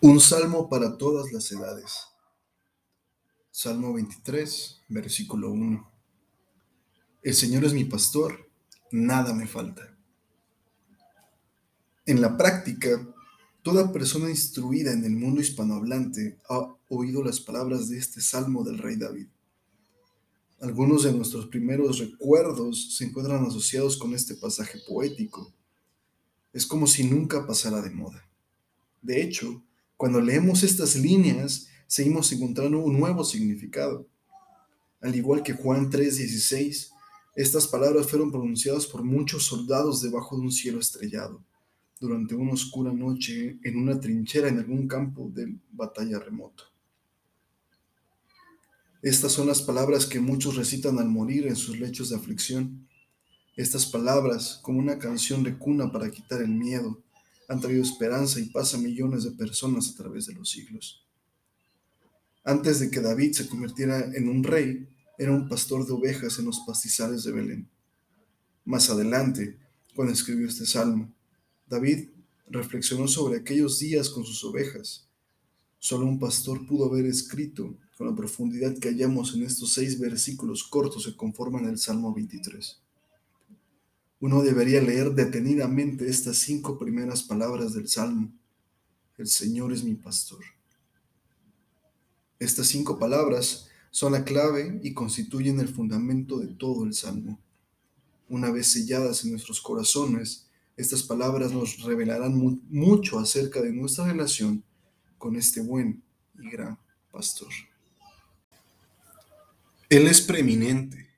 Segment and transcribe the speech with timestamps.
[0.00, 2.06] Un salmo para todas las edades.
[3.50, 5.92] Salmo 23, versículo 1.
[7.20, 8.48] El Señor es mi pastor,
[8.92, 9.98] nada me falta.
[12.06, 13.12] En la práctica,
[13.62, 18.78] toda persona instruida en el mundo hispanohablante ha oído las palabras de este salmo del
[18.78, 19.26] rey David.
[20.60, 25.52] Algunos de nuestros primeros recuerdos se encuentran asociados con este pasaje poético.
[26.52, 28.24] Es como si nunca pasara de moda.
[29.02, 29.64] De hecho,
[29.98, 34.06] cuando leemos estas líneas, seguimos encontrando un nuevo significado.
[35.00, 36.92] Al igual que Juan 3:16,
[37.34, 41.44] estas palabras fueron pronunciadas por muchos soldados debajo de un cielo estrellado,
[41.98, 46.62] durante una oscura noche en una trinchera en algún campo de batalla remoto.
[49.02, 52.86] Estas son las palabras que muchos recitan al morir en sus lechos de aflicción.
[53.56, 57.02] Estas palabras, como una canción de cuna para quitar el miedo,
[57.48, 61.04] han traído esperanza y paz a millones de personas a través de los siglos.
[62.44, 64.86] Antes de que David se convirtiera en un rey,
[65.18, 67.68] era un pastor de ovejas en los pastizales de Belén.
[68.64, 69.58] Más adelante,
[69.94, 71.12] cuando escribió este salmo,
[71.66, 72.10] David
[72.48, 75.08] reflexionó sobre aquellos días con sus ovejas.
[75.78, 80.64] Solo un pastor pudo haber escrito con la profundidad que hallamos en estos seis versículos
[80.64, 82.82] cortos que conforman el Salmo 23
[84.20, 88.32] uno debería leer detenidamente estas cinco primeras palabras del Salmo.
[89.16, 90.44] El Señor es mi pastor.
[92.38, 97.38] Estas cinco palabras son la clave y constituyen el fundamento de todo el Salmo.
[98.28, 104.62] Una vez selladas en nuestros corazones, estas palabras nos revelarán mucho acerca de nuestra relación
[105.16, 106.02] con este buen
[106.38, 106.78] y gran
[107.10, 107.48] pastor.
[109.88, 111.08] Él es preeminente.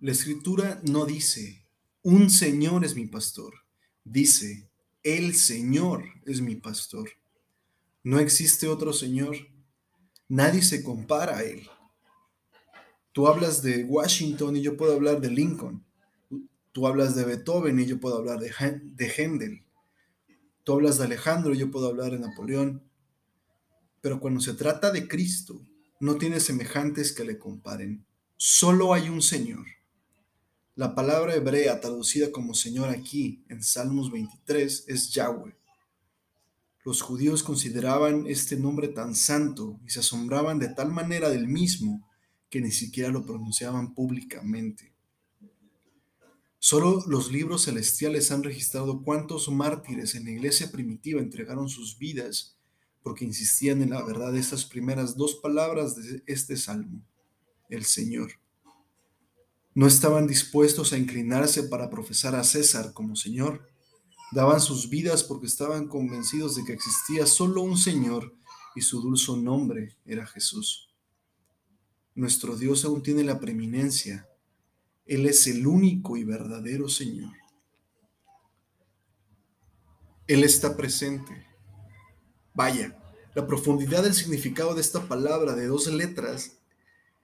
[0.00, 1.61] La escritura no dice
[2.02, 3.54] un Señor es mi pastor.
[4.04, 4.68] Dice,
[5.02, 7.08] el Señor es mi pastor.
[8.02, 9.36] No existe otro Señor.
[10.28, 11.68] Nadie se compara a Él.
[13.12, 15.84] Tú hablas de Washington y yo puedo hablar de Lincoln.
[16.72, 18.50] Tú hablas de Beethoven y yo puedo hablar de,
[18.82, 19.62] de Händel.
[20.64, 22.82] Tú hablas de Alejandro y yo puedo hablar de Napoleón.
[24.00, 25.62] Pero cuando se trata de Cristo,
[26.00, 28.04] no tiene semejantes que le comparen.
[28.36, 29.66] Solo hay un Señor
[30.74, 35.54] la palabra hebrea traducida como Señor aquí en Salmos 23 es Yahweh.
[36.84, 42.08] Los judíos consideraban este nombre tan santo y se asombraban de tal manera del mismo
[42.48, 44.94] que ni siquiera lo pronunciaban públicamente.
[46.58, 52.56] Solo los libros celestiales han registrado cuántos mártires en la iglesia primitiva entregaron sus vidas
[53.02, 57.04] porque insistían en la verdad de estas primeras dos palabras de este salmo,
[57.68, 58.41] el Señor
[59.74, 63.68] no estaban dispuestos a inclinarse para profesar a César como Señor.
[64.32, 68.34] Daban sus vidas porque estaban convencidos de que existía solo un Señor
[68.74, 70.90] y su dulce nombre era Jesús.
[72.14, 74.28] Nuestro Dios aún tiene la preeminencia.
[75.06, 77.32] Él es el único y verdadero Señor.
[80.26, 81.46] Él está presente.
[82.54, 82.98] Vaya,
[83.34, 86.61] la profundidad del significado de esta palabra de dos letras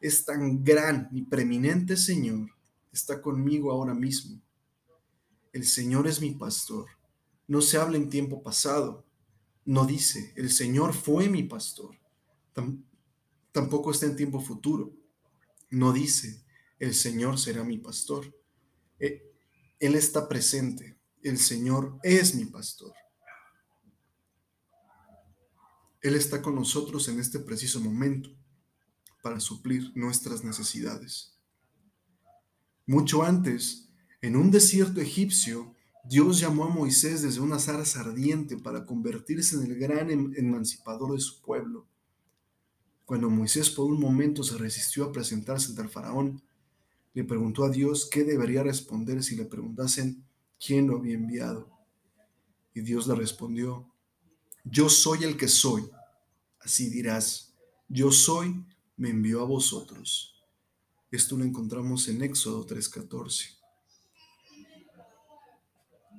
[0.00, 2.50] es tan gran y preeminente Señor,
[2.90, 4.40] está conmigo ahora mismo.
[5.52, 6.86] El Señor es mi pastor.
[7.46, 9.04] No se habla en tiempo pasado.
[9.64, 11.96] No dice, el Señor fue mi pastor.
[13.52, 14.92] tampoco está en tiempo futuro.
[15.70, 16.44] No dice,
[16.78, 18.34] el Señor será mi pastor.
[18.98, 19.30] E,
[19.78, 20.96] él está presente.
[21.22, 22.92] El Señor es mi pastor.
[26.00, 28.39] Él está con nosotros en este preciso momento
[29.22, 31.38] para suplir nuestras necesidades.
[32.86, 33.88] Mucho antes,
[34.22, 35.74] en un desierto egipcio,
[36.04, 41.12] Dios llamó a Moisés desde una zarza ardiente para convertirse en el gran em-, emancipador
[41.12, 41.86] de su pueblo.
[43.04, 46.42] Cuando Moisés por un momento se resistió a presentarse ante el faraón,
[47.12, 50.24] le preguntó a Dios qué debería responder si le preguntasen
[50.64, 51.68] quién lo había enviado.
[52.72, 53.92] Y Dios le respondió,
[54.64, 55.90] yo soy el que soy.
[56.60, 57.54] Así dirás,
[57.88, 58.64] yo soy
[59.00, 60.34] me envió a vosotros.
[61.10, 63.56] Esto lo encontramos en Éxodo 3:14.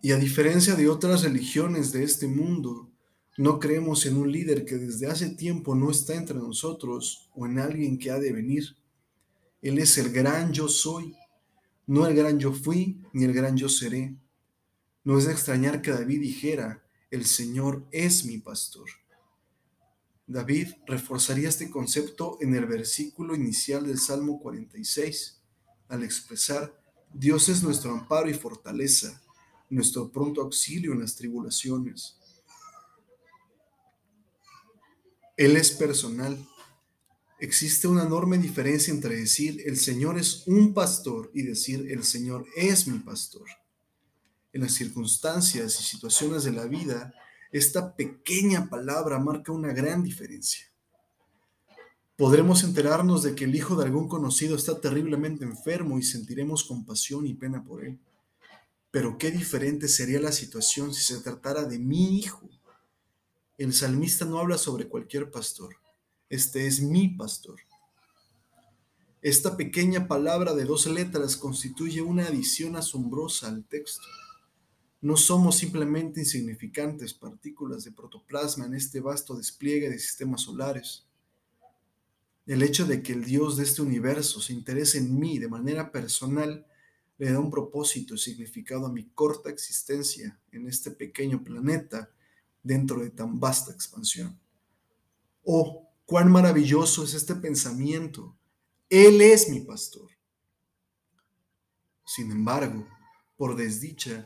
[0.02, 2.90] Y a diferencia de otras religiones de este mundo,
[3.38, 7.60] no creemos en un líder que desde hace tiempo no está entre nosotros o en
[7.60, 8.76] alguien que ha de venir.
[9.62, 11.16] Él es el gran yo soy,
[11.86, 14.16] no el gran yo fui ni el gran yo seré.
[15.04, 18.90] No es de extrañar que David dijera, el Señor es mi pastor.
[20.32, 25.42] David reforzaría este concepto en el versículo inicial del Salmo 46,
[25.90, 26.74] al expresar,
[27.14, 29.22] Dios es nuestro amparo y fortaleza,
[29.70, 32.18] nuestro pronto auxilio en las tribulaciones.
[35.36, 36.38] Él es personal.
[37.40, 42.46] Existe una enorme diferencia entre decir el Señor es un pastor y decir el Señor
[42.56, 43.48] es mi pastor.
[44.54, 47.14] En las circunstancias y situaciones de la vida,
[47.52, 50.72] esta pequeña palabra marca una gran diferencia.
[52.16, 57.26] Podremos enterarnos de que el hijo de algún conocido está terriblemente enfermo y sentiremos compasión
[57.26, 58.00] y pena por él.
[58.92, 62.48] Pero qué diferente sería la situación si se tratara de mi hijo.
[63.58, 65.76] El salmista no habla sobre cualquier pastor.
[66.30, 67.60] Este es mi pastor.
[69.22, 74.06] Esta pequeña palabra de dos letras constituye una adición asombrosa al texto.
[75.02, 81.08] No somos simplemente insignificantes partículas de protoplasma en este vasto despliegue de sistemas solares.
[82.46, 85.92] El hecho de que el Dios de este universo se interese en mí de manera
[85.92, 86.68] personal
[87.18, 92.12] le da un propósito y significado a mi corta existencia en este pequeño planeta
[92.64, 94.40] dentro de tan vasta expansión.
[95.44, 98.36] Oh, cuán maravilloso es este pensamiento.
[98.90, 100.10] Él es mi pastor.
[102.06, 102.88] Sin embargo,
[103.38, 104.26] por desdicha,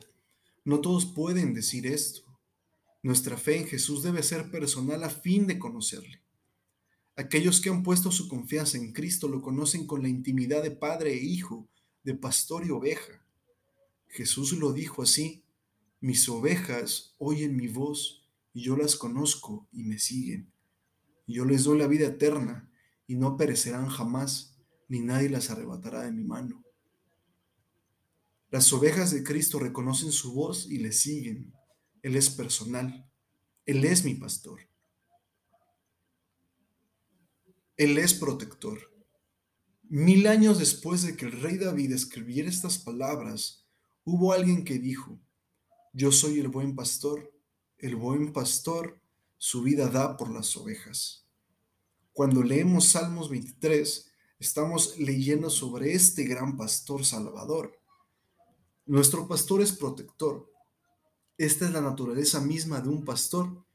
[0.66, 2.24] no todos pueden decir esto.
[3.04, 6.24] Nuestra fe en Jesús debe ser personal a fin de conocerle.
[7.16, 11.14] Aquellos que han puesto su confianza en Cristo lo conocen con la intimidad de padre
[11.14, 11.70] e hijo,
[12.04, 13.26] de pastor y oveja.
[14.08, 15.44] Jesús lo dijo así,
[16.02, 20.52] mis ovejas oyen mi voz y yo las conozco y me siguen.
[21.28, 22.72] yo les doy la vida eterna
[23.08, 24.58] y no perecerán jamás,
[24.88, 26.65] ni nadie las arrebatará de mi mano.
[28.56, 31.54] Las ovejas de Cristo reconocen su voz y le siguen.
[32.02, 33.06] Él es personal.
[33.66, 34.62] Él es mi pastor.
[37.76, 38.80] Él es protector.
[39.84, 43.68] Mil años después de que el rey David escribiera estas palabras,
[44.06, 45.20] hubo alguien que dijo,
[45.92, 47.38] yo soy el buen pastor,
[47.78, 49.02] el buen pastor
[49.38, 51.28] su vida da por las ovejas.
[52.14, 54.10] Cuando leemos Salmos 23,
[54.40, 57.84] estamos leyendo sobre este gran pastor salvador
[58.86, 60.52] nuestro pastor es protector.
[61.38, 63.66] Esta es la naturaleza misma de un pastor.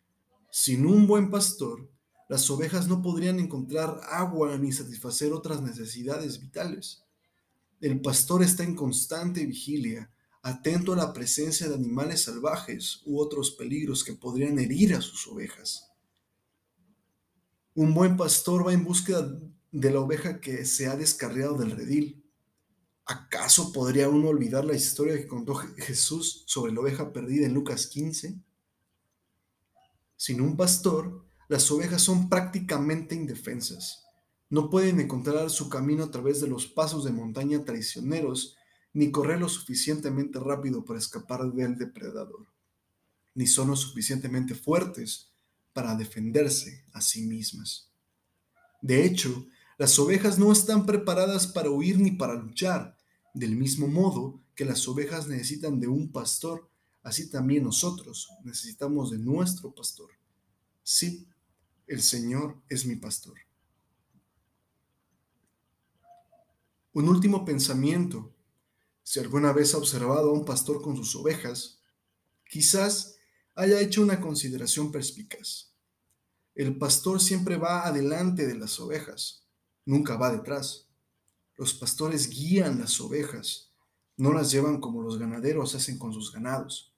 [0.50, 1.90] Sin un buen pastor,
[2.28, 7.04] las ovejas no podrían encontrar agua ni satisfacer otras necesidades vitales.
[7.80, 10.12] El pastor está en constante vigilia,
[10.42, 15.26] atento a la presencia de animales salvajes u otros peligros que podrían herir a sus
[15.26, 15.90] ovejas.
[17.74, 19.40] Un buen pastor va en búsqueda
[19.72, 22.19] de la oveja que se ha descarriado del redil
[23.10, 27.88] ¿Acaso podría uno olvidar la historia que contó Jesús sobre la oveja perdida en Lucas
[27.88, 28.40] 15?
[30.14, 34.04] Sin un pastor, las ovejas son prácticamente indefensas.
[34.48, 38.56] No pueden encontrar su camino a través de los pasos de montaña traicioneros,
[38.92, 42.46] ni correr lo suficientemente rápido para escapar del depredador,
[43.34, 45.32] ni son lo suficientemente fuertes
[45.72, 47.90] para defenderse a sí mismas.
[48.80, 49.48] De hecho,
[49.78, 52.99] las ovejas no están preparadas para huir ni para luchar,
[53.34, 56.68] del mismo modo que las ovejas necesitan de un pastor,
[57.02, 60.10] así también nosotros necesitamos de nuestro pastor.
[60.82, 61.28] Sí,
[61.86, 63.38] el Señor es mi pastor.
[66.92, 68.34] Un último pensamiento.
[69.02, 71.80] Si alguna vez ha observado a un pastor con sus ovejas,
[72.48, 73.16] quizás
[73.54, 75.72] haya hecho una consideración perspicaz.
[76.54, 79.46] El pastor siempre va adelante de las ovejas,
[79.86, 80.89] nunca va detrás.
[81.60, 83.68] Los pastores guían las ovejas,
[84.16, 86.94] no las llevan como los ganaderos hacen con sus ganados.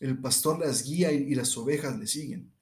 [0.00, 2.52] El pastor las guía y las ovejas le siguen.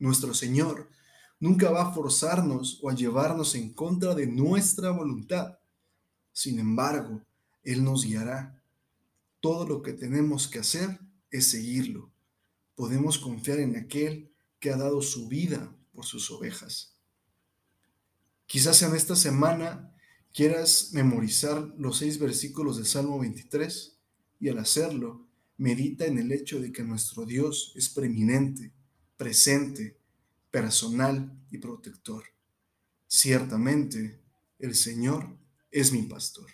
[0.00, 0.90] Nuestro Señor
[1.38, 5.60] nunca va a forzarnos o a llevarnos en contra de nuestra voluntad.
[6.32, 7.22] Sin embargo,
[7.62, 8.60] Él nos guiará.
[9.38, 10.98] Todo lo que tenemos que hacer
[11.30, 12.10] es seguirlo.
[12.74, 14.28] Podemos confiar en aquel
[14.58, 16.96] que ha dado su vida por sus ovejas.
[18.48, 19.92] Quizás en esta semana
[20.34, 23.96] quieras memorizar los seis versículos del Salmo 23
[24.40, 28.72] y al hacerlo, medita en el hecho de que nuestro Dios es preeminente,
[29.16, 29.96] presente,
[30.50, 32.24] personal y protector.
[33.06, 34.20] Ciertamente,
[34.58, 35.38] el Señor
[35.70, 36.50] es mi pastor.